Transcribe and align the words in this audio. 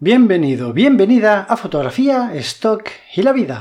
Bienvenido, 0.00 0.72
bienvenida 0.72 1.40
a 1.40 1.56
Fotografía, 1.56 2.30
Stock 2.34 2.88
y 3.16 3.22
la 3.22 3.32
Vida. 3.32 3.60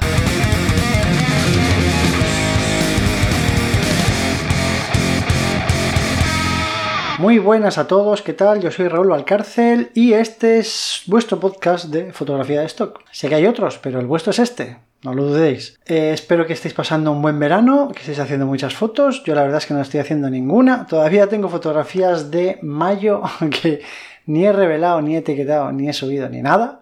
Muy 7.18 7.39
buenas 7.39 7.79
a 7.79 7.88
todos, 7.88 8.21
¿qué 8.21 8.34
tal? 8.34 8.62
Yo 8.62 8.70
soy 8.70 8.88
Raúl 8.88 9.08
Valcárcel 9.08 9.89
y 9.96 10.13
este 10.13 10.60
es 10.60 11.02
vuestro 11.08 11.39
podcast 11.39 11.86
de 11.86 12.13
fotografía 12.13 12.60
de 12.60 12.67
stock. 12.67 12.99
Sé 13.12 13.29
que 13.29 13.33
hay 13.33 13.47
otros, 13.47 13.79
pero 13.79 13.99
el 13.99 14.06
vuestro 14.06 14.29
es 14.29 14.38
este, 14.38 14.78
no 15.01 15.15
lo 15.15 15.24
dudéis. 15.24 15.79
Eh, 15.88 16.12
espero 16.13 16.45
que 16.45 16.54
estéis 16.54 16.76
pasando 16.76 17.12
un 17.12 17.23
buen 17.23 17.40
verano, 17.40 17.90
que 17.91 18.02
estéis 18.02 18.20
haciendo 18.20 18.45
muchas 18.45 18.76
fotos. 18.76 19.23
Yo 19.23 19.34
la 19.34 19.41
verdad 19.41 19.58
es 19.58 19.66
que 19.66 19.73
no 19.73 19.81
estoy 19.81 20.02
haciendo 20.02 20.30
ninguna. 20.30 20.85
Todavía 20.85 21.26
tengo 21.26 21.49
fotografías 21.49 22.30
de 22.30 22.59
mayo 22.62 23.23
que 23.63 23.81
ni 24.27 24.45
he 24.45 24.53
revelado, 24.53 25.02
ni 25.02 25.16
he 25.16 25.20
etiquetado, 25.20 25.71
ni 25.71 25.89
he 25.89 25.94
subido, 25.94 26.30
ni 26.30 26.41
nada. 26.41 26.81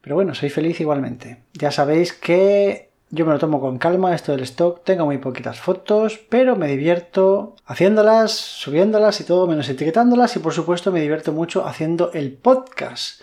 Pero 0.00 0.16
bueno, 0.16 0.34
soy 0.34 0.48
feliz 0.48 0.80
igualmente. 0.80 1.42
Ya 1.52 1.70
sabéis 1.70 2.12
que 2.12 2.90
yo 3.14 3.26
me 3.26 3.32
lo 3.32 3.38
tomo 3.38 3.60
con 3.60 3.76
calma 3.76 4.14
esto 4.14 4.32
del 4.32 4.40
stock, 4.44 4.82
tengo 4.84 5.04
muy 5.04 5.18
poquitas 5.18 5.60
fotos, 5.60 6.18
pero 6.30 6.56
me 6.56 6.66
divierto 6.66 7.56
haciéndolas, 7.66 8.32
subiéndolas 8.32 9.20
y 9.20 9.24
todo, 9.24 9.46
menos 9.46 9.68
etiquetándolas 9.68 10.34
y 10.36 10.38
por 10.38 10.54
supuesto 10.54 10.90
me 10.92 11.02
divierto 11.02 11.32
mucho 11.32 11.66
haciendo 11.66 12.10
el 12.14 12.32
podcast, 12.32 13.20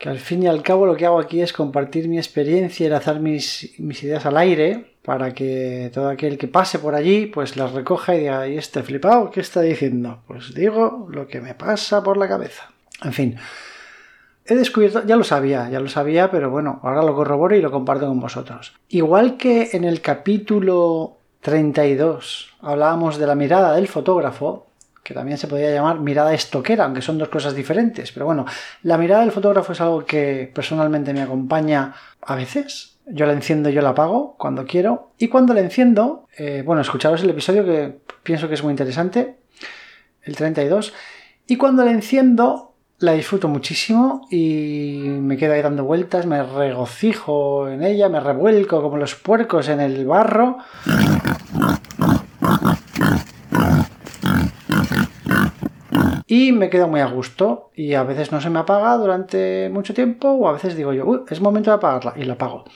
que 0.00 0.08
al 0.08 0.18
fin 0.18 0.42
y 0.42 0.46
al 0.46 0.62
cabo 0.62 0.86
lo 0.86 0.96
que 0.96 1.04
hago 1.04 1.20
aquí 1.20 1.42
es 1.42 1.52
compartir 1.52 2.08
mi 2.08 2.16
experiencia 2.16 2.86
y 2.86 2.88
lanzar 2.88 3.20
mis, 3.20 3.78
ideas 3.78 4.24
al 4.24 4.38
aire 4.38 4.94
para 5.02 5.34
que 5.34 5.90
todo 5.92 6.08
aquel 6.08 6.38
que 6.38 6.48
pase 6.48 6.78
por 6.78 6.94
allí 6.94 7.26
pues 7.26 7.58
las 7.58 7.72
recoja 7.72 8.14
y 8.14 8.20
diga, 8.20 8.48
¿y 8.48 8.56
este 8.56 8.82
flipado 8.82 9.30
qué 9.30 9.40
está 9.40 9.60
diciendo? 9.60 10.22
Pues 10.26 10.54
digo 10.54 11.06
lo 11.10 11.28
que 11.28 11.42
me 11.42 11.54
pasa 11.54 12.02
por 12.02 12.16
la 12.16 12.28
cabeza. 12.28 12.70
En 13.04 13.12
fin, 13.12 13.36
he 14.46 14.54
descubierto, 14.54 15.04
ya 15.04 15.16
lo 15.16 15.24
sabía, 15.24 15.68
ya 15.68 15.80
lo 15.80 15.88
sabía, 15.90 16.30
pero 16.30 16.48
bueno, 16.48 16.80
ahora 16.82 17.02
lo 17.02 17.14
corroboro 17.14 17.54
y 17.54 17.60
lo 17.60 17.70
comparto 17.70 18.08
con 18.08 18.20
vosotros. 18.20 18.72
Igual 18.88 19.36
que 19.36 19.68
en 19.74 19.84
el 19.84 20.00
capítulo 20.00 21.18
32 21.42 22.54
hablábamos 22.62 23.18
de 23.18 23.26
la 23.26 23.34
mirada 23.34 23.74
del 23.74 23.86
fotógrafo, 23.86 24.69
que 25.02 25.14
también 25.14 25.38
se 25.38 25.48
podría 25.48 25.72
llamar 25.72 26.00
mirada 26.00 26.34
estoquera, 26.34 26.84
aunque 26.84 27.02
son 27.02 27.18
dos 27.18 27.28
cosas 27.28 27.54
diferentes. 27.54 28.12
Pero 28.12 28.26
bueno, 28.26 28.46
la 28.82 28.98
mirada 28.98 29.22
del 29.22 29.32
fotógrafo 29.32 29.72
es 29.72 29.80
algo 29.80 30.04
que 30.04 30.50
personalmente 30.54 31.12
me 31.12 31.22
acompaña 31.22 31.94
a 32.22 32.34
veces. 32.34 32.98
Yo 33.06 33.26
la 33.26 33.32
enciendo, 33.32 33.70
yo 33.70 33.82
la 33.82 33.90
apago 33.90 34.36
cuando 34.38 34.66
quiero. 34.66 35.12
Y 35.18 35.28
cuando 35.28 35.54
la 35.54 35.60
enciendo, 35.60 36.28
eh, 36.36 36.62
bueno, 36.64 36.82
escucharos 36.82 37.22
el 37.22 37.30
episodio 37.30 37.64
que 37.64 37.98
pienso 38.22 38.48
que 38.48 38.54
es 38.54 38.62
muy 38.62 38.70
interesante, 38.70 39.36
el 40.22 40.36
32. 40.36 40.92
Y 41.46 41.56
cuando 41.56 41.84
la 41.84 41.90
enciendo, 41.90 42.74
la 42.98 43.12
disfruto 43.12 43.48
muchísimo 43.48 44.26
y 44.30 45.02
me 45.06 45.36
quedo 45.36 45.54
ahí 45.54 45.62
dando 45.62 45.84
vueltas, 45.84 46.26
me 46.26 46.42
regocijo 46.42 47.68
en 47.68 47.82
ella, 47.82 48.08
me 48.08 48.20
revuelco 48.20 48.82
como 48.82 48.98
los 48.98 49.14
puercos 49.14 49.68
en 49.68 49.80
el 49.80 50.06
barro. 50.06 50.58
Y 56.30 56.52
me 56.52 56.70
quedo 56.70 56.86
muy 56.86 57.00
a 57.00 57.06
gusto 57.06 57.72
y 57.74 57.94
a 57.94 58.04
veces 58.04 58.30
no 58.30 58.40
se 58.40 58.50
me 58.50 58.60
apaga 58.60 58.96
durante 58.96 59.68
mucho 59.68 59.94
tiempo 59.94 60.28
o 60.28 60.48
a 60.48 60.52
veces 60.52 60.76
digo 60.76 60.92
yo, 60.92 61.24
es 61.28 61.40
momento 61.40 61.72
de 61.72 61.78
apagarla 61.78 62.12
y 62.14 62.22
la 62.22 62.34
apago. 62.34 62.66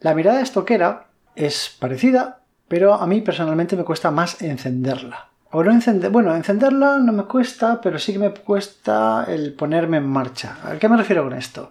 La 0.00 0.14
mirada 0.14 0.40
estoquera 0.40 1.08
es 1.36 1.76
parecida, 1.78 2.40
pero 2.66 2.94
a 2.94 3.06
mí 3.06 3.20
personalmente 3.20 3.76
me 3.76 3.84
cuesta 3.84 4.10
más 4.10 4.40
encenderla. 4.40 5.28
O 5.50 5.62
no 5.62 5.70
encender, 5.70 6.10
bueno, 6.10 6.34
encenderla 6.34 6.96
no 6.96 7.12
me 7.12 7.24
cuesta, 7.24 7.78
pero 7.82 7.98
sí 7.98 8.14
que 8.14 8.18
me 8.18 8.30
cuesta 8.32 9.26
el 9.28 9.52
ponerme 9.52 9.98
en 9.98 10.08
marcha. 10.08 10.56
¿A 10.64 10.78
qué 10.78 10.88
me 10.88 10.96
refiero 10.96 11.24
con 11.24 11.34
esto? 11.34 11.70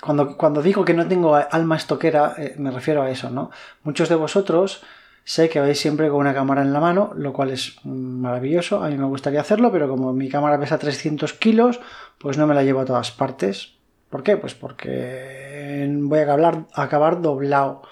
Cuando, 0.00 0.36
cuando 0.36 0.62
digo 0.62 0.84
que 0.84 0.94
no 0.94 1.08
tengo 1.08 1.34
alma 1.34 1.74
estoquera, 1.74 2.34
eh, 2.38 2.54
me 2.58 2.70
refiero 2.70 3.02
a 3.02 3.10
eso, 3.10 3.28
¿no? 3.28 3.50
Muchos 3.82 4.08
de 4.08 4.14
vosotros 4.14 4.84
sé 5.28 5.50
que 5.50 5.60
vais 5.60 5.78
siempre 5.78 6.08
con 6.08 6.20
una 6.20 6.32
cámara 6.32 6.62
en 6.62 6.72
la 6.72 6.80
mano, 6.80 7.12
lo 7.14 7.34
cual 7.34 7.50
es 7.50 7.76
maravilloso. 7.84 8.82
A 8.82 8.88
mí 8.88 8.96
me 8.96 9.04
gustaría 9.04 9.42
hacerlo, 9.42 9.70
pero 9.70 9.86
como 9.86 10.14
mi 10.14 10.30
cámara 10.30 10.58
pesa 10.58 10.78
300 10.78 11.34
kilos, 11.34 11.80
pues 12.16 12.38
no 12.38 12.46
me 12.46 12.54
la 12.54 12.62
llevo 12.62 12.80
a 12.80 12.86
todas 12.86 13.10
partes. 13.10 13.74
¿Por 14.08 14.22
qué? 14.22 14.38
Pues 14.38 14.54
porque 14.54 15.86
voy 16.00 16.20
a 16.20 16.22
acabar, 16.22 16.64
acabar 16.72 17.20
doblado 17.20 17.82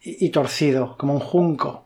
y 0.00 0.30
torcido, 0.30 0.96
como 0.96 1.12
un 1.12 1.20
junco. 1.20 1.84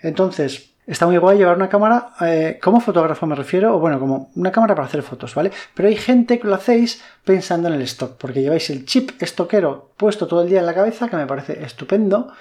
Entonces, 0.00 0.70
Está 0.86 1.06
muy 1.06 1.18
guay 1.18 1.38
llevar 1.38 1.56
una 1.56 1.68
cámara, 1.68 2.14
eh, 2.20 2.58
como 2.60 2.80
fotógrafo 2.80 3.24
me 3.24 3.36
refiero, 3.36 3.76
o 3.76 3.78
bueno, 3.78 4.00
como 4.00 4.32
una 4.34 4.50
cámara 4.50 4.74
para 4.74 4.88
hacer 4.88 5.02
fotos, 5.02 5.36
¿vale? 5.36 5.52
Pero 5.72 5.88
hay 5.88 5.94
gente 5.94 6.40
que 6.40 6.48
lo 6.48 6.56
hacéis 6.56 7.00
pensando 7.22 7.68
en 7.68 7.74
el 7.74 7.82
stock, 7.82 8.16
porque 8.16 8.42
lleváis 8.42 8.70
el 8.70 8.86
chip 8.86 9.22
estoquero 9.22 9.92
puesto 9.96 10.26
todo 10.26 10.42
el 10.42 10.48
día 10.48 10.58
en 10.58 10.66
la 10.66 10.74
cabeza, 10.74 11.08
que 11.08 11.14
me 11.14 11.28
parece 11.28 11.62
estupendo. 11.62 12.32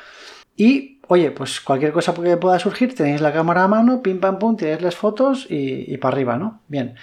Y, 0.56 0.99
oye, 1.10 1.32
pues 1.32 1.60
cualquier 1.60 1.92
cosa 1.92 2.14
que 2.14 2.38
pueda 2.38 2.60
surgir, 2.60 2.94
tenéis 2.96 3.20
la 3.20 3.34
cámara 3.34 3.64
a 3.64 3.68
mano, 3.68 4.02
pim 4.02 4.20
pam 4.20 4.38
pum, 4.38 4.56
tiráis 4.56 4.82
las 4.82 4.96
fotos 4.96 5.48
y, 5.50 5.92
y 5.92 5.98
para 5.98 6.14
arriba, 6.14 6.38
¿no? 6.38 6.62
Bien. 6.68 6.96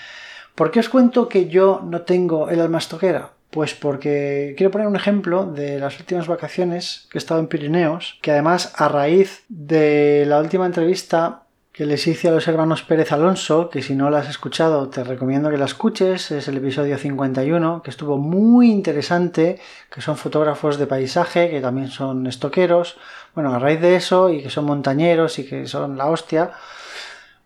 ¿Por 0.54 0.70
qué 0.70 0.78
os 0.80 0.88
cuento 0.88 1.28
que 1.28 1.48
yo 1.48 1.82
no 1.84 2.02
tengo 2.02 2.48
el 2.48 2.60
alma 2.60 2.78
estoquera? 2.78 3.32
Pues 3.50 3.74
porque 3.74 4.54
quiero 4.56 4.70
poner 4.70 4.86
un 4.86 4.94
ejemplo 4.94 5.44
de 5.44 5.80
las 5.80 5.98
últimas 5.98 6.28
vacaciones 6.28 7.08
que 7.10 7.18
he 7.18 7.20
estado 7.20 7.40
en 7.40 7.48
Pirineos, 7.48 8.18
que 8.22 8.30
además 8.30 8.72
a 8.76 8.88
raíz 8.88 9.44
de 9.48 10.24
la 10.26 10.40
última 10.40 10.66
entrevista 10.66 11.42
que 11.76 11.84
les 11.84 12.06
hice 12.06 12.28
a 12.28 12.30
los 12.30 12.48
hermanos 12.48 12.82
Pérez 12.82 13.12
Alonso, 13.12 13.68
que 13.68 13.82
si 13.82 13.94
no 13.94 14.08
la 14.08 14.20
has 14.20 14.30
escuchado 14.30 14.88
te 14.88 15.04
recomiendo 15.04 15.50
que 15.50 15.58
la 15.58 15.66
escuches, 15.66 16.30
es 16.30 16.48
el 16.48 16.56
episodio 16.56 16.96
51, 16.96 17.82
que 17.82 17.90
estuvo 17.90 18.16
muy 18.16 18.70
interesante, 18.70 19.60
que 19.90 20.00
son 20.00 20.16
fotógrafos 20.16 20.78
de 20.78 20.86
paisaje, 20.86 21.50
que 21.50 21.60
también 21.60 21.88
son 21.88 22.26
estoqueros, 22.26 22.96
bueno, 23.34 23.52
a 23.52 23.58
raíz 23.58 23.82
de 23.82 23.94
eso 23.94 24.30
y 24.30 24.42
que 24.42 24.48
son 24.48 24.64
montañeros 24.64 25.38
y 25.38 25.44
que 25.46 25.66
son 25.66 25.98
la 25.98 26.06
hostia, 26.06 26.52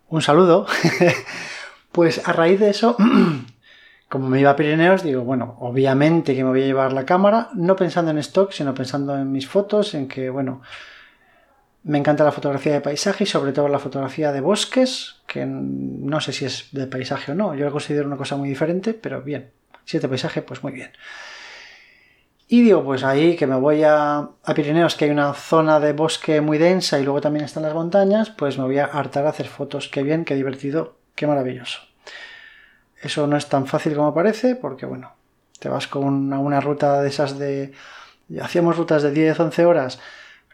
un 0.09 0.23
saludo, 0.23 0.65
pues 1.91 2.29
a 2.29 2.33
raíz 2.33 2.61
de 2.61 2.71
eso 2.71 2.97
como 4.09 4.29
me 4.29 4.39
iba 4.39 4.51
a 4.51 4.57
Pirineos, 4.57 5.03
digo, 5.03 5.23
bueno, 5.23 5.57
obviamente 5.59 6.37
que 6.37 6.45
me 6.45 6.51
voy 6.51 6.63
a 6.63 6.67
llevar 6.67 6.93
la 6.93 7.05
cámara, 7.05 7.49
no 7.55 7.75
pensando 7.75 8.13
en 8.13 8.19
stock, 8.19 8.53
sino 8.53 8.75
pensando 8.75 9.17
en 9.17 9.33
mis 9.33 9.49
fotos, 9.49 9.95
en 9.95 10.07
que, 10.07 10.31
bueno, 10.31 10.63
me 11.83 11.99
encanta 11.99 12.25
la 12.25 12.33
fotografía 12.33 12.73
de 12.73 12.81
paisaje 12.81 13.25
y 13.25 13.27
sobre 13.27 13.53
todo 13.53 13.69
la 13.69 13.79
fotografía 13.79 14.33
de 14.33 14.41
bosques, 14.41 15.17
que 15.27 15.47
no 15.47 16.21
sé 16.21 16.33
si 16.33 16.45
es 16.45 16.69
de 16.73 16.87
paisaje 16.87 17.33
o 17.33 17.35
no, 17.35 17.55
yo 17.55 17.65
lo 17.65 17.73
considero 17.73 18.07
una 18.07 18.17
cosa 18.17 18.37
muy 18.37 18.49
diferente, 18.49 18.95
pero 18.95 19.23
bien, 19.23 19.51
si 19.85 19.97
es 19.97 20.03
de 20.03 20.09
paisaje, 20.09 20.43
pues 20.43 20.63
muy 20.63 20.73
bien. 20.73 20.91
Y 22.49 22.63
digo, 22.63 22.83
pues 22.83 23.05
ahí 23.05 23.37
que 23.37 23.47
me 23.47 23.55
voy 23.55 23.85
a, 23.85 24.19
a, 24.19 24.55
Pirineos, 24.55 24.97
que 24.97 25.05
hay 25.05 25.13
una 25.13 25.33
zona 25.35 25.79
de 25.79 25.93
bosque 25.93 26.41
muy 26.41 26.59
densa 26.59 26.99
y 26.99 27.05
luego 27.05 27.21
también 27.21 27.45
están 27.45 27.63
las 27.63 27.75
montañas, 27.75 28.31
pues 28.31 28.59
me 28.59 28.65
voy 28.65 28.79
a 28.79 28.87
hartar 28.87 29.25
a 29.25 29.31
hacer 29.31 29.47
fotos. 29.47 29.89
Qué 29.89 30.03
bien, 30.03 30.25
qué 30.25 30.35
divertido, 30.35 30.97
qué 31.15 31.29
maravilloso. 31.29 31.81
Eso 33.01 33.27
no 33.27 33.37
es 33.37 33.49
tan 33.49 33.67
fácil 33.67 33.95
como 33.95 34.13
parece, 34.13 34.57
porque 34.57 34.85
bueno, 34.85 35.13
te 35.61 35.69
vas 35.69 35.87
con 35.87 36.33
una, 36.33 36.61
ruta 36.61 37.01
de 37.03 37.09
esas 37.09 37.39
de. 37.39 37.73
Hacíamos 38.41 38.77
rutas 38.77 39.03
de 39.03 39.13
10, 39.13 39.39
11 39.39 39.65
horas 39.65 40.01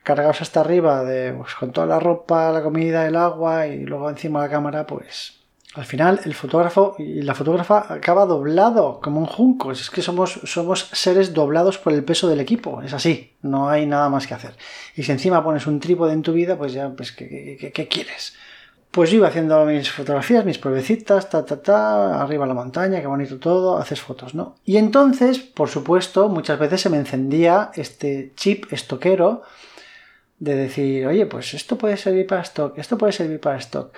cargados 0.06 0.40
hasta 0.40 0.60
arriba, 0.60 1.02
de, 1.02 1.32
pues, 1.32 1.56
con 1.56 1.72
toda 1.72 1.88
la 1.88 1.98
ropa, 1.98 2.52
la 2.52 2.62
comida, 2.62 3.08
el 3.08 3.16
agua 3.16 3.66
y 3.66 3.80
luego 3.80 4.08
encima 4.08 4.40
la 4.40 4.48
cámara, 4.48 4.86
pues 4.86 5.40
al 5.74 5.84
final 5.84 6.20
el 6.24 6.32
fotógrafo 6.32 6.94
y 6.96 7.22
la 7.22 7.34
fotógrafa 7.34 7.92
acaba 7.92 8.24
doblado 8.24 9.00
como 9.02 9.18
un 9.18 9.26
junco. 9.26 9.72
Es 9.72 9.90
que 9.90 10.02
somos, 10.02 10.40
somos 10.44 10.88
seres 10.92 11.34
doblados 11.34 11.78
por 11.78 11.92
el 11.92 12.04
peso 12.04 12.28
del 12.28 12.38
equipo. 12.38 12.82
Es 12.82 12.92
así, 12.92 13.34
no 13.42 13.68
hay 13.68 13.84
nada 13.84 14.08
más 14.08 14.28
que 14.28 14.34
hacer. 14.34 14.54
Y 14.94 15.02
si 15.02 15.10
encima 15.10 15.42
pones 15.42 15.66
un 15.66 15.80
trípode 15.80 16.12
en 16.12 16.22
tu 16.22 16.32
vida, 16.32 16.56
pues 16.56 16.72
ya, 16.72 16.88
pues, 16.90 17.10
¿qué, 17.10 17.72
qué 17.74 17.88
quieres? 17.88 18.34
Pues 18.92 19.10
yo 19.10 19.16
iba 19.16 19.26
haciendo 19.26 19.66
mis 19.66 19.90
fotografías, 19.90 20.44
mis 20.44 20.58
pruebecitas, 20.58 21.28
ta, 21.28 21.44
ta, 21.44 21.60
ta, 21.60 22.22
arriba 22.22 22.46
la 22.46 22.54
montaña, 22.54 23.00
qué 23.00 23.08
bonito 23.08 23.40
todo, 23.40 23.76
haces 23.76 24.00
fotos, 24.00 24.36
¿no? 24.36 24.54
Y 24.64 24.76
entonces, 24.76 25.40
por 25.40 25.68
supuesto, 25.68 26.28
muchas 26.28 26.60
veces 26.60 26.80
se 26.80 26.90
me 26.90 26.96
encendía 26.96 27.72
este 27.74 28.32
chip 28.36 28.72
estoquero 28.72 29.42
de 30.38 30.54
decir, 30.54 31.06
oye, 31.06 31.26
pues 31.26 31.54
esto 31.54 31.78
puede 31.78 31.96
servir 31.96 32.26
para 32.26 32.42
stock, 32.42 32.76
esto 32.78 32.98
puede 32.98 33.12
servir 33.12 33.40
para 33.40 33.58
stock. 33.58 33.92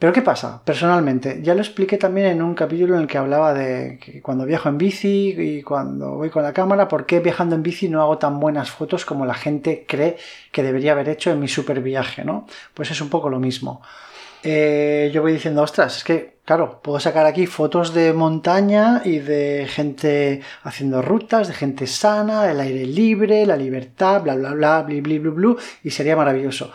Pero 0.00 0.14
¿qué 0.14 0.22
pasa? 0.22 0.62
Personalmente, 0.64 1.40
ya 1.42 1.54
lo 1.54 1.60
expliqué 1.60 1.98
también 1.98 2.28
en 2.28 2.40
un 2.40 2.54
capítulo 2.54 2.94
en 2.94 3.02
el 3.02 3.06
que 3.06 3.18
hablaba 3.18 3.52
de 3.52 3.98
que 3.98 4.22
cuando 4.22 4.46
viajo 4.46 4.70
en 4.70 4.78
bici 4.78 5.34
y 5.38 5.62
cuando 5.62 6.12
voy 6.14 6.30
con 6.30 6.42
la 6.42 6.54
cámara, 6.54 6.88
¿por 6.88 7.04
qué 7.04 7.20
viajando 7.20 7.54
en 7.54 7.62
bici 7.62 7.90
no 7.90 8.00
hago 8.00 8.16
tan 8.16 8.40
buenas 8.40 8.70
fotos 8.70 9.04
como 9.04 9.26
la 9.26 9.34
gente 9.34 9.84
cree 9.86 10.16
que 10.52 10.62
debería 10.62 10.92
haber 10.92 11.10
hecho 11.10 11.30
en 11.30 11.38
mi 11.38 11.48
super 11.48 11.82
viaje, 11.82 12.24
¿no? 12.24 12.46
Pues 12.72 12.90
es 12.90 13.00
un 13.02 13.10
poco 13.10 13.28
lo 13.28 13.38
mismo. 13.38 13.82
Eh, 14.42 15.10
yo 15.12 15.20
voy 15.20 15.34
diciendo, 15.34 15.62
ostras, 15.62 15.98
es 15.98 16.04
que, 16.04 16.39
claro, 16.50 16.80
puedo 16.82 16.98
sacar 16.98 17.26
aquí 17.26 17.46
fotos 17.46 17.94
de 17.94 18.12
montaña 18.12 19.02
y 19.04 19.20
de 19.20 19.68
gente 19.68 20.40
haciendo 20.64 21.00
rutas, 21.00 21.46
de 21.46 21.54
gente 21.54 21.86
sana, 21.86 22.50
el 22.50 22.58
aire 22.58 22.86
libre, 22.86 23.46
la 23.46 23.56
libertad, 23.56 24.20
bla, 24.20 24.34
bla, 24.34 24.52
bla, 24.54 24.82
bli, 24.82 25.00
bli, 25.00 25.20
blu, 25.20 25.56
y 25.84 25.90
sería 25.92 26.16
maravilloso. 26.16 26.72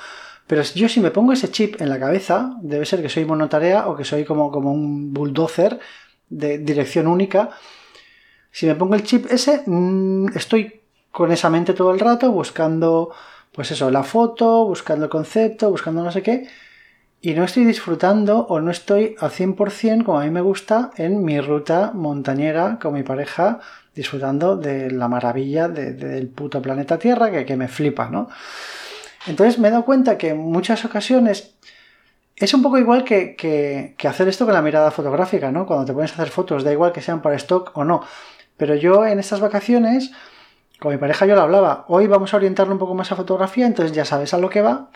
Pero 0.47 0.61
yo 0.61 0.87
si 0.87 1.01
me 1.01 1.11
pongo 1.11 1.33
ese 1.33 1.51
chip 1.51 1.81
en 1.81 1.89
la 1.89 1.99
cabeza, 1.99 2.55
debe 2.61 2.85
ser 2.85 3.01
que 3.01 3.09
soy 3.09 3.25
monotarea 3.25 3.89
o 3.89 3.97
que 3.97 4.05
soy 4.05 4.23
como, 4.23 4.49
como 4.49 4.71
un 4.71 5.13
bulldozer 5.13 5.77
de 6.29 6.57
dirección 6.59 7.07
única. 7.07 7.49
Si 8.51 8.67
me 8.67 8.75
pongo 8.75 8.95
el 8.95 9.03
chip 9.03 9.29
ese, 9.29 9.61
mm, 9.65 10.37
estoy 10.37 10.83
con 11.11 11.33
esa 11.33 11.49
mente 11.49 11.73
todo 11.73 11.91
el 11.91 11.99
rato 11.99 12.31
buscando, 12.31 13.11
pues 13.51 13.71
eso, 13.71 13.91
la 13.91 14.03
foto, 14.03 14.63
buscando 14.63 15.03
el 15.03 15.11
concepto, 15.11 15.69
buscando 15.69 16.01
no 16.01 16.13
sé 16.13 16.23
qué, 16.23 16.47
y 17.21 17.33
no 17.33 17.43
estoy 17.43 17.65
disfrutando 17.65 18.45
o 18.47 18.59
no 18.59 18.71
estoy 18.71 19.15
al 19.19 19.31
100% 19.31 20.03
como 20.03 20.19
a 20.19 20.23
mí 20.23 20.29
me 20.29 20.41
gusta 20.41 20.91
en 20.97 21.23
mi 21.23 21.39
ruta 21.39 21.91
montañera 21.93 22.77
con 22.81 22.93
mi 22.93 23.03
pareja, 23.03 23.59
disfrutando 23.95 24.57
de 24.57 24.91
la 24.91 25.07
maravilla 25.07 25.67
del 25.67 26.27
puto 26.27 26.61
planeta 26.61 26.99
Tierra 26.99 27.31
que, 27.31 27.45
que 27.45 27.55
me 27.55 27.67
flipa, 27.67 28.09
¿no? 28.09 28.29
Entonces 29.27 29.57
me 29.57 29.69
he 29.69 29.71
dado 29.71 29.85
cuenta 29.85 30.17
que 30.17 30.29
en 30.29 30.37
muchas 30.37 30.85
ocasiones 30.85 31.55
es 32.35 32.53
un 32.53 32.61
poco 32.61 32.77
igual 32.77 33.03
que, 33.03 33.95
hacer 34.03 34.27
esto 34.27 34.45
con 34.45 34.53
la 34.53 34.61
mirada 34.61 34.91
fotográfica, 34.91 35.51
¿no? 35.51 35.65
Cuando 35.65 35.85
te 35.85 35.93
pones 35.93 36.11
a 36.11 36.15
hacer 36.15 36.29
fotos, 36.29 36.63
da 36.63 36.71
igual 36.71 36.91
que 36.91 37.01
sean 37.01 37.21
para 37.21 37.35
stock 37.35 37.71
o 37.75 37.85
no. 37.85 38.03
Pero 38.57 38.75
yo 38.75 39.05
en 39.05 39.19
estas 39.19 39.39
vacaciones, 39.39 40.11
con 40.79 40.91
mi 40.91 40.97
pareja 40.97 41.25
yo 41.25 41.35
lo 41.35 41.41
hablaba, 41.41 41.85
hoy 41.87 42.07
vamos 42.07 42.33
a 42.33 42.37
orientarlo 42.37 42.73
un 42.73 42.79
poco 42.79 42.93
más 42.93 43.11
a 43.11 43.15
fotografía, 43.15 43.65
entonces 43.65 43.95
ya 43.95 44.05
sabes 44.05 44.33
a 44.33 44.37
lo 44.37 44.49
que 44.49 44.61
va. 44.61 44.89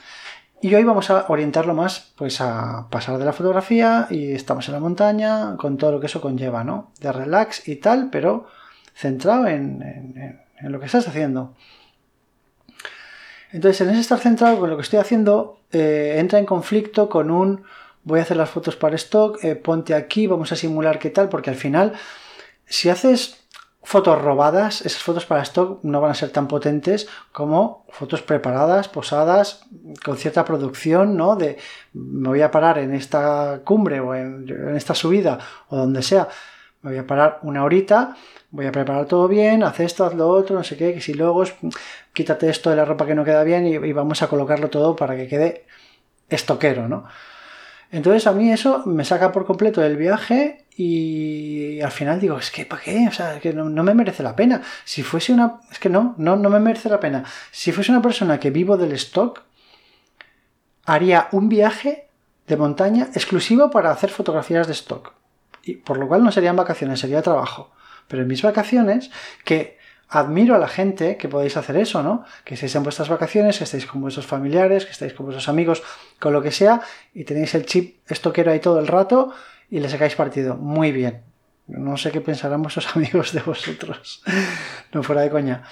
Y 0.62 0.76
hoy 0.76 0.84
vamos 0.84 1.10
a 1.10 1.26
orientarlo 1.30 1.74
más 1.74 2.12
pues 2.16 2.42
a 2.42 2.88
pasar 2.90 3.18
de 3.18 3.26
la 3.26 3.34
fotografía 3.34 4.08
y 4.10 4.34
estamos 4.34 4.68
en 4.68 4.74
la 4.74 4.80
montaña 4.80 5.56
con 5.58 5.78
todo 5.78 5.94
lo 5.94 6.00
que 6.00 6.08
eso 6.08 6.20
conlleva, 6.20 6.64
¿no? 6.64 6.92
De 7.00 7.12
relax 7.12 7.68
y 7.68 7.78
tal, 7.78 8.10
pero 8.12 8.48
centrado 8.94 9.48
en 9.48 10.42
lo 10.60 10.80
que 10.80 10.86
estás 10.86 11.08
haciendo. 11.08 11.56
Entonces, 13.52 13.82
en 13.82 13.90
ese 13.90 14.02
estar 14.02 14.20
centrado 14.20 14.60
con 14.60 14.70
lo 14.70 14.76
que 14.76 14.84
estoy 14.84 15.00
haciendo, 15.00 15.60
eh, 15.72 16.16
entra 16.18 16.40
en 16.40 16.46
conflicto 16.46 17.10
con 17.10 17.32
un 17.32 17.64
voy 18.04 18.20
a 18.20 18.24
hacer 18.24 18.38
las 18.38 18.50
fotos 18.50 18.76
para 18.76 18.96
stock, 18.96 19.44
eh, 19.44 19.56
ponte 19.56 19.94
aquí, 19.94 20.28
vamos 20.28 20.52
a 20.52 20.56
simular 20.56 21.00
qué 21.00 21.10
tal, 21.10 21.30
porque 21.30 21.50
al 21.50 21.56
final, 21.56 21.94
si 22.66 22.90
haces 22.90 23.39
fotos 23.82 24.22
robadas, 24.22 24.82
esas 24.86 25.02
fotos 25.02 25.26
para 25.26 25.42
stock 25.44 25.80
no 25.84 26.02
van 26.02 26.12
a 26.12 26.16
ser 26.16 26.30
tan 26.30 26.48
potentes 26.48 27.08
como 27.32 27.86
fotos 27.90 28.22
preparadas, 28.22 28.88
posadas, 28.90 29.66
con 30.04 30.18
cierta 30.18 30.46
producción, 30.46 31.16
¿no? 31.16 31.36
De 31.36 31.58
me 31.94 32.30
voy 32.30 32.42
a 32.42 32.52
parar 32.52 32.78
en 32.80 32.94
esta 32.94 33.62
cumbre 33.64 34.00
o 34.00 34.14
en, 34.16 34.76
esta 34.76 34.94
subida 34.94 35.40
o 35.70 35.78
donde 35.78 36.04
sea, 36.04 36.28
me 36.82 36.92
voy 36.92 37.00
a 37.00 37.08
parar 37.08 37.40
una 37.44 37.64
horita 37.64 38.16
voy 38.52 38.66
a 38.66 38.72
preparar 38.72 39.06
todo 39.06 39.28
bien, 39.28 39.64
haz 39.64 39.80
esto, 39.80 40.06
haz 40.06 40.14
lo 40.16 40.28
otro, 40.28 40.56
no 40.56 40.64
sé 40.64 40.76
qué, 40.76 40.94
que 40.94 41.02
si 41.02 41.14
luego 41.14 41.44
quítate 42.14 42.50
esto 42.50 42.70
de 42.70 42.76
la 42.76 42.86
ropa 42.86 43.06
que 43.06 43.16
no 43.16 43.24
queda 43.24 43.44
bien 43.44 43.68
y, 43.68 43.94
vamos 43.94 44.22
a 44.22 44.28
colocarlo 44.28 44.70
todo 44.70 44.96
para 44.96 45.16
que 45.16 45.28
quede 45.28 45.66
estoquero, 46.30 46.88
¿no? 46.88 47.06
Entonces 47.92 48.28
a 48.28 48.34
mí 48.34 48.52
eso 48.52 48.84
me 48.86 49.04
saca 49.04 49.32
por 49.32 49.46
completo 49.46 49.82
del 49.82 49.98
viaje 49.98 50.66
y 50.76 51.82
al 51.82 51.92
final 51.92 52.20
digo, 52.20 52.38
es 52.38 52.52
que 52.52 52.66
¿para 52.66 52.82
qué? 52.82 53.08
O 53.08 53.12
sea, 53.12 53.40
que 53.40 53.52
no, 53.52 53.66
me 53.66 53.94
merece 53.94 54.22
la 54.22 54.36
pena. 54.36 54.62
Si 54.86 55.02
fuese 55.02 55.34
una... 55.34 55.62
Es 55.72 55.80
que 55.80 55.90
no, 55.90 56.14
no, 56.18 56.36
no 56.36 56.50
me 56.50 56.60
merece 56.60 56.90
la 56.90 57.00
pena. 57.00 57.24
Si 57.52 57.72
fuese 57.72 57.92
una 57.92 58.02
persona 58.02 58.40
que 58.40 58.52
vivo 58.52 58.78
del 58.78 58.92
stock, 58.94 59.42
haría 60.86 61.30
un 61.32 61.50
viaje 61.50 62.08
de 62.48 62.58
montaña 62.58 63.10
exclusivo 63.14 63.72
para 63.72 63.92
hacer 63.92 64.12
fotografías 64.12 64.68
de 64.68 64.74
stock. 64.74 65.14
Y 65.64 65.76
por 65.76 65.98
lo 65.98 66.08
cual 66.08 66.24
no 66.24 66.32
serían 66.32 66.56
vacaciones, 66.56 67.00
sería 67.00 67.24
trabajo. 67.24 67.72
Pero 68.08 68.22
en 68.22 68.28
mis 68.28 68.42
vacaciones, 68.44 69.10
que 69.46 69.79
admiro 70.10 70.56
a 70.56 70.58
la 70.58 70.68
gente 70.68 71.18
que 71.18 71.30
podéis 71.30 71.56
hacer 71.56 71.78
eso, 71.78 72.02
¿no? 72.02 72.26
Que 72.44 72.56
estéis 72.56 72.76
en 72.76 72.84
vuestras 72.84 73.10
vacaciones, 73.10 73.60
que 73.60 73.64
estéis 73.64 73.86
con 73.86 74.02
vuestros 74.02 74.26
familiares, 74.26 74.86
que 74.86 74.92
estéis 74.92 75.14
con 75.14 75.28
vuestros 75.28 75.48
amigos, 75.48 75.84
con 76.20 76.34
lo 76.34 76.42
que 76.42 76.52
sea, 76.52 76.82
y 77.14 77.24
tenéis 77.24 77.54
el 77.56 77.66
chip 77.66 78.00
estoquero 78.10 78.52
ahí 78.52 78.60
todo 78.60 78.80
el 78.80 78.88
rato 78.88 79.32
y 79.70 79.80
le 79.80 79.88
sacáis 79.88 80.16
partido. 80.16 80.56
Muy 80.56 80.92
bien. 80.92 81.22
No 81.68 81.98
sé 81.98 82.12
qué 82.12 82.22
pensarán 82.22 82.64
vuestros 82.64 82.88
amigos 82.96 83.32
de 83.34 83.42
vosotros. 83.42 84.24
no 84.94 85.04
fuera 85.04 85.22
de 85.22 85.30
coña. 85.30 85.64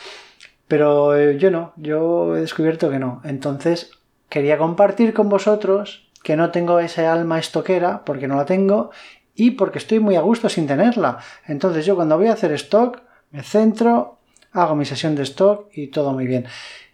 Pero 0.68 1.18
eh, 1.18 1.38
yo 1.38 1.50
no, 1.50 1.74
yo 1.75 2.36
he 2.38 2.42
descubierto 2.42 2.92
que 2.92 3.00
no. 3.00 3.22
Entonces, 3.24 3.92
quería 4.30 4.57
compartir 4.57 5.13
con 5.13 5.30
vosotros 5.30 6.10
que 6.24 6.36
no 6.36 6.51
tengo 6.51 6.80
esa 6.80 7.12
alma 7.12 7.40
estoquera, 7.40 8.04
porque 8.04 8.28
no 8.28 8.36
la 8.36 8.45
tengo, 8.45 8.92
y 9.33 9.51
porque 9.51 9.78
estoy 9.78 10.00
muy 10.00 10.16
a 10.16 10.22
gusto 10.22 10.50
sin 10.50 10.68
tenerla. 10.68 11.19
Entonces 11.45 11.86
yo 11.86 11.95
cuando 11.95 12.18
voy 12.18 12.28
a 12.28 12.33
hacer 12.33 12.51
stock, 12.54 13.01
me 13.31 13.44
centro, 13.44 14.17
hago 14.51 14.75
mi 14.75 14.85
sesión 14.85 15.15
de 15.15 15.23
stock 15.23 15.69
y 15.73 15.88
todo 15.88 16.13
muy 16.13 16.27
bien. 16.27 16.45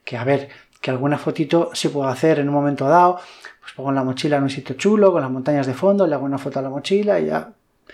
Que 0.03 0.17
a 0.17 0.23
ver, 0.23 0.49
que 0.81 0.91
alguna 0.91 1.17
fotito 1.17 1.71
sí 1.73 1.89
puedo 1.89 2.09
hacer 2.09 2.39
en 2.39 2.49
un 2.49 2.53
momento 2.53 2.87
dado, 2.87 3.19
pues 3.61 3.73
pongo 3.73 3.91
la 3.91 4.03
mochila 4.03 4.37
en 4.37 4.43
un 4.43 4.49
sitio 4.49 4.75
chulo, 4.75 5.11
con 5.11 5.21
las 5.21 5.31
montañas 5.31 5.65
de 5.65 5.73
fondo, 5.73 6.05
le 6.05 6.15
hago 6.15 6.25
una 6.25 6.37
foto 6.37 6.59
a 6.59 6.61
la 6.61 6.69
mochila 6.69 7.19
y 7.19 7.27
ya. 7.27 7.53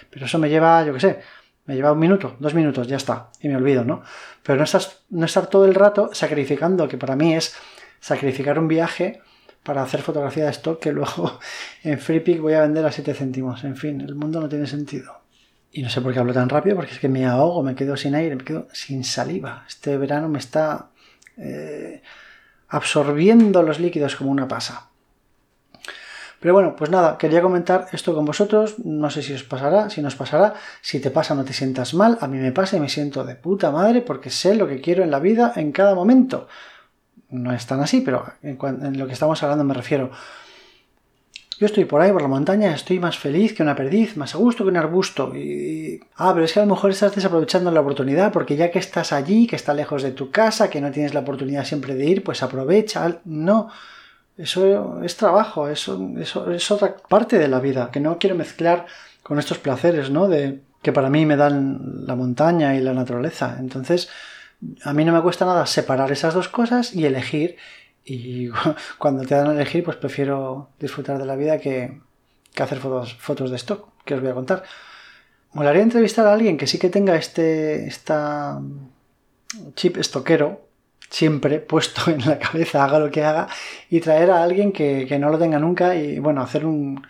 Pero 0.09 0.25
eso 0.25 0.39
me 0.39 0.49
lleva, 0.49 0.83
yo 0.83 0.93
qué 0.93 0.99
sé, 0.99 1.19
me 1.65 1.75
lleva 1.75 1.91
un 1.91 1.99
minuto, 1.99 2.35
dos 2.39 2.53
minutos, 2.55 2.87
ya 2.87 2.97
está, 2.97 3.29
y 3.41 3.47
me 3.47 3.55
olvido, 3.55 3.83
¿no? 3.83 4.01
Pero 4.41 4.57
no, 4.57 4.65
no 5.11 5.25
estar 5.25 5.47
todo 5.47 5.65
el 5.65 5.75
rato 5.75 6.09
sacrificando, 6.13 6.87
que 6.87 6.97
para 6.97 7.15
mí 7.15 7.35
es 7.35 7.55
sacrificar 7.99 8.57
un 8.57 8.67
viaje 8.67 9.21
para 9.63 9.83
hacer 9.83 10.01
fotografía 10.01 10.45
de 10.45 10.51
stock 10.51 10.79
que 10.79 10.91
luego 10.91 11.39
en 11.83 11.99
FreePic 11.99 12.41
voy 12.41 12.53
a 12.53 12.61
vender 12.61 12.85
a 12.85 12.91
7 12.91 13.13
céntimos. 13.13 13.63
En 13.63 13.75
fin, 13.75 14.01
el 14.01 14.15
mundo 14.15 14.41
no 14.41 14.49
tiene 14.49 14.65
sentido. 14.65 15.18
Y 15.71 15.83
no 15.83 15.89
sé 15.89 16.01
por 16.01 16.13
qué 16.13 16.19
hablo 16.19 16.33
tan 16.33 16.49
rápido, 16.49 16.75
porque 16.75 16.93
es 16.93 16.99
que 16.99 17.09
me 17.09 17.25
ahogo, 17.25 17.61
me 17.63 17.75
quedo 17.75 17.95
sin 17.95 18.15
aire, 18.15 18.35
me 18.35 18.43
quedo 18.43 18.67
sin 18.71 19.03
saliva. 19.03 19.65
Este 19.67 19.97
verano 19.97 20.27
me 20.27 20.39
está 20.39 20.89
eh, 21.37 22.01
absorbiendo 22.69 23.61
los 23.61 23.79
líquidos 23.79 24.15
como 24.15 24.31
una 24.31 24.47
pasa. 24.47 24.87
Pero 26.39 26.53
bueno, 26.53 26.75
pues 26.75 26.89
nada, 26.89 27.17
quería 27.17 27.41
comentar 27.41 27.87
esto 27.91 28.15
con 28.15 28.25
vosotros. 28.25 28.79
No 28.79 29.09
sé 29.09 29.21
si 29.21 29.33
os 29.33 29.43
pasará, 29.43 29.89
si 29.89 30.01
nos 30.01 30.15
pasará. 30.15 30.55
Si 30.81 30.99
te 30.99 31.11
pasa, 31.11 31.35
no 31.35 31.43
te 31.43 31.53
sientas 31.53 31.93
mal. 31.93 32.17
A 32.21 32.27
mí 32.27 32.37
me 32.37 32.51
pasa 32.51 32.77
y 32.77 32.79
me 32.79 32.89
siento 32.89 33.23
de 33.25 33.35
puta 33.35 33.71
madre 33.71 34.01
porque 34.01 34.29
sé 34.29 34.55
lo 34.55 34.67
que 34.67 34.81
quiero 34.81 35.03
en 35.03 35.11
la 35.11 35.19
vida 35.19 35.53
en 35.55 35.71
cada 35.71 35.93
momento 35.93 36.47
no 37.29 37.53
es 37.53 37.65
tan 37.65 37.79
así, 37.81 38.01
pero 38.01 38.25
en, 38.41 38.57
lo 38.97 39.07
que 39.07 39.13
estamos 39.13 39.41
hablando 39.43 39.63
me 39.63 39.73
refiero. 39.73 40.11
Yo 41.59 41.65
estoy 41.65 41.83
por 41.83 41.99
ahí, 41.99 42.09
por 42.13 42.21
la 42.21 42.29
montaña, 42.29 42.73
estoy 42.73 42.99
más 42.99 43.17
feliz 43.17 43.53
que 43.53 43.63
una 43.63 43.75
perdiz, 43.75 44.15
más 44.15 44.33
a 44.33 44.37
gusto 44.37 44.63
que 44.63 44.69
un 44.69 44.77
arbusto. 44.77 45.35
Y, 45.35 45.99
ah, 46.15 46.31
pero 46.33 46.45
es 46.45 46.53
que 46.53 46.59
a 46.61 46.65
lo 46.65 46.73
mejor 46.73 46.91
estás 46.91 47.13
desaprovechando 47.13 47.69
la 47.69 47.81
oportunidad, 47.81 48.31
porque 48.31 48.55
ya 48.55 48.71
que 48.71 48.79
estás 48.79 49.11
allí, 49.11 49.45
que 49.45 49.57
está 49.57 49.73
lejos 49.73 50.01
de 50.01 50.11
tu 50.11 50.31
casa, 50.31 50.69
que 50.69 50.79
no 50.79 50.89
tienes 50.89 51.13
la 51.13 51.19
oportunidad 51.19 51.65
siempre 51.65 51.95
de 51.95 52.05
ir, 52.05 52.23
pues 52.23 52.43
aprovecha. 52.43 53.19
No, 53.25 53.69
eso 54.37 55.03
es 55.03 55.17
trabajo, 55.17 55.67
eso, 55.67 56.13
eso 56.17 56.49
es 56.49 56.71
otra 56.71 56.95
parte 56.95 57.37
de 57.37 57.49
la 57.49 57.59
vida, 57.59 57.89
que 57.91 57.99
no 57.99 58.19
quiero 58.19 58.37
mezclar 58.37 58.85
con 59.21 59.37
estos 59.37 59.57
placeres, 59.57 60.09
¿no? 60.09 60.29
De, 60.29 60.61
que 60.81 60.93
para 60.93 61.09
mí 61.09 61.25
me 61.25 61.35
dan 61.35 62.05
la 62.07 62.15
montaña 62.15 62.73
y 62.75 62.79
la 62.79 62.93
naturaleza. 62.93 63.57
Entonces, 63.59 64.07
a 64.85 64.93
mí 64.93 65.03
no 65.03 65.11
me 65.11 65.21
cuesta 65.21 65.45
nada 65.45 65.65
separar 65.65 66.09
esas 66.13 66.33
dos 66.33 66.47
cosas 66.47 66.95
y 66.95 67.05
elegir. 67.05 67.57
Y 68.09 68.49
cuando 68.97 69.23
te 69.23 69.35
dan 69.35 69.47
a 69.47 69.53
elegir, 69.53 69.83
pues 69.83 69.97
prefiero 69.97 70.69
disfrutar 70.79 71.17
de 71.17 71.25
la 71.25 71.35
vida 71.35 71.59
que, 71.59 72.01
hacer 72.57 72.79
fotos, 72.79 73.13
fotos 73.15 73.51
de 73.51 73.57
stock, 73.57 73.89
que 74.05 74.15
os 74.15 74.21
voy 74.21 74.31
a 74.31 74.33
contar. 74.33 74.63
Molaría 75.53 75.83
entrevistar 75.83 76.27
a 76.27 76.33
alguien 76.33 76.57
que 76.57 76.67
sí 76.67 76.77
que 76.77 76.89
tenga 76.89 77.15
este 77.15 77.87
esta 77.87 78.61
chip 79.75 79.97
estoquero 79.97 80.67
siempre 81.09 81.59
puesto 81.71 82.11
en 82.11 82.25
la 82.25 82.37
cabeza, 82.37 82.83
haga 82.83 82.99
lo 82.99 83.09
que 83.09 83.23
haga, 83.23 83.47
y 83.89 83.99
traer 83.99 84.31
a 84.31 84.43
alguien 84.43 84.71
que, 84.71 85.05
que 85.07 85.17
no 85.19 85.29
lo 85.29 85.39
tenga 85.39 85.59
nunca 85.59 85.95
y 85.95 86.19
bueno, 86.19 86.41
hacer 86.41 86.65
un, 86.65 87.01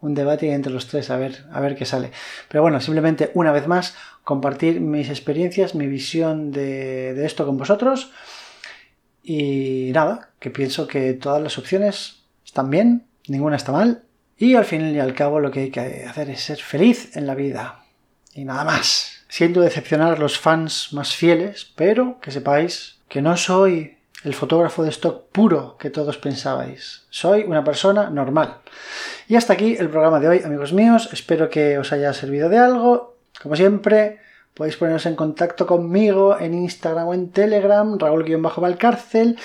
un 0.00 0.14
debate 0.14 0.52
entre 0.52 0.72
los 0.72 0.86
tres 0.86 1.10
a 1.10 1.16
ver, 1.16 1.44
a 1.52 1.60
ver 1.60 1.76
qué 1.76 1.84
sale. 1.84 2.10
Pero 2.48 2.62
bueno, 2.62 2.80
simplemente 2.80 3.30
una 3.34 3.52
vez 3.52 3.66
más 3.66 3.96
compartir 4.24 4.80
mis 4.80 5.08
experiencias, 5.08 5.74
mi 5.74 5.86
visión 5.86 6.52
de, 6.52 7.24
esto 7.24 7.46
con 7.46 7.58
vosotros. 7.58 8.10
Y 9.30 9.90
nada, 9.92 10.30
que 10.40 10.48
pienso 10.48 10.86
que 10.86 11.12
todas 11.12 11.42
las 11.42 11.58
opciones 11.58 12.22
están 12.46 12.70
bien, 12.70 13.04
ninguna 13.26 13.56
está 13.56 13.72
mal. 13.72 14.04
Y 14.38 14.54
al 14.54 14.64
fin 14.64 14.88
y 14.88 14.98
al 14.98 15.12
cabo 15.12 15.38
lo 15.38 15.50
que 15.50 15.60
hay 15.60 15.70
que 15.70 16.06
hacer 16.08 16.30
es 16.30 16.40
ser 16.40 16.56
feliz 16.56 17.14
en 17.14 17.26
la 17.26 17.34
vida. 17.34 17.84
Y 18.32 18.46
nada 18.46 18.64
más. 18.64 19.26
Siento 19.28 19.60
decepcionar 19.60 20.14
a 20.14 20.18
los 20.18 20.38
fans 20.38 20.94
más 20.94 21.14
fieles, 21.14 21.70
pero 21.76 22.18
que 22.22 22.30
sepáis 22.30 23.00
que 23.06 23.20
no 23.20 23.36
soy 23.36 23.98
el 24.24 24.32
fotógrafo 24.32 24.82
de 24.82 24.88
stock 24.88 25.26
puro 25.30 25.76
que 25.76 25.90
todos 25.90 26.16
pensabais. 26.16 27.02
Soy 27.10 27.42
una 27.42 27.62
persona 27.62 28.08
normal. 28.08 28.60
Y 29.28 29.36
hasta 29.36 29.52
aquí 29.52 29.76
el 29.78 29.90
programa 29.90 30.20
de 30.20 30.28
hoy, 30.28 30.42
amigos 30.42 30.72
míos. 30.72 31.10
Espero 31.12 31.50
que 31.50 31.76
os 31.76 31.92
haya 31.92 32.14
servido 32.14 32.48
de 32.48 32.56
algo. 32.56 33.18
Como 33.42 33.56
siempre, 33.56 34.20
podéis 34.58 34.76
poneros 34.76 35.06
en 35.06 35.14
contacto 35.14 35.66
conmigo 35.66 36.38
en 36.38 36.52
Instagram 36.52 37.06
o 37.06 37.14
en 37.14 37.30
Telegram, 37.30 37.96
Raúl-Valcárcel, 37.96 39.38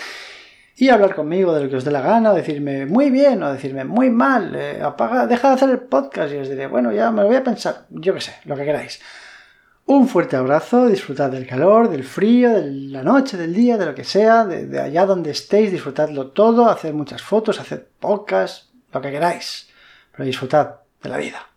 y 0.76 0.90
hablar 0.90 1.14
conmigo 1.14 1.54
de 1.54 1.64
lo 1.64 1.70
que 1.70 1.76
os 1.76 1.86
dé 1.86 1.92
la 1.92 2.02
gana, 2.02 2.32
o 2.32 2.36
decirme 2.36 2.88
muy 2.88 3.12
bien 3.12 3.44
o 3.44 3.54
decirme 3.54 3.86
muy 3.86 4.10
mal, 4.10 4.56
eh, 4.56 4.82
apaga, 4.82 5.28
deja 5.28 5.50
de 5.50 5.54
hacer 5.54 5.70
el 5.70 5.82
podcast 5.82 6.34
y 6.34 6.38
os 6.38 6.50
diré, 6.50 6.66
bueno, 6.66 6.92
ya 6.92 7.12
me 7.12 7.22
lo 7.22 7.28
voy 7.28 7.36
a 7.38 7.44
pensar, 7.44 7.86
yo 7.92 8.16
qué 8.16 8.22
sé, 8.22 8.34
lo 8.46 8.56
que 8.56 8.66
queráis. 8.66 9.00
Un 9.86 10.08
fuerte 10.08 10.36
abrazo, 10.36 10.88
disfrutad 10.88 11.30
del 11.30 11.46
calor, 11.46 11.90
del 11.90 12.04
frío, 12.04 12.50
de 12.50 12.72
la 12.72 13.04
noche, 13.04 13.38
del 13.38 13.54
día, 13.54 13.78
de 13.78 13.86
lo 13.86 13.94
que 13.94 14.04
sea, 14.04 14.46
de, 14.46 14.80
allá 14.80 15.06
donde 15.06 15.30
estéis, 15.30 15.72
disfrutadlo 15.72 16.32
todo, 16.32 16.70
hacer 16.70 16.96
muchas 16.96 17.22
fotos, 17.22 17.60
hacer 17.60 17.88
podcasts, 18.00 18.72
lo 18.92 19.00
que 19.00 19.12
queráis, 19.12 19.70
pero 20.12 20.26
disfrutad 20.26 20.78
de 21.04 21.10
la 21.10 21.18
vida. 21.18 21.53